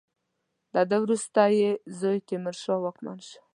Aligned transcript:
له 0.73 0.81
ده 0.89 0.95
څخه 0.97 1.03
وروسته 1.03 1.41
یې 1.59 1.71
زوی 1.99 2.17
تیمور 2.27 2.55
واکمن 2.83 3.17
شو. 3.27 3.39